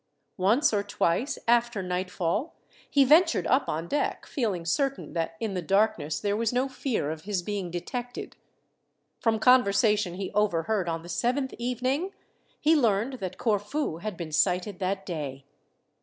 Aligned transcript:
Once 0.39 0.73
or 0.73 0.81
twice, 0.81 1.37
after 1.47 1.83
nightfall, 1.83 2.55
he 2.89 3.03
ventured 3.03 3.45
up 3.45 3.69
on 3.69 3.87
deck, 3.87 4.25
feeling 4.25 4.65
certain 4.65 5.13
that 5.13 5.35
in 5.39 5.53
the 5.53 5.61
darkness 5.61 6.19
there 6.19 6.35
was 6.35 6.51
no 6.51 6.67
fear 6.67 7.11
of 7.11 7.21
his 7.25 7.43
being 7.43 7.69
detected. 7.69 8.35
From 9.19 9.37
conversation 9.37 10.15
he 10.15 10.31
overheard 10.31 10.89
on 10.89 11.03
the 11.03 11.07
seventh 11.07 11.53
evening, 11.59 12.13
he 12.59 12.75
learned 12.75 13.19
that 13.19 13.37
Corfu 13.37 13.97
had 13.97 14.17
been 14.17 14.31
sighted 14.31 14.79
that 14.79 15.05
day. 15.05 15.45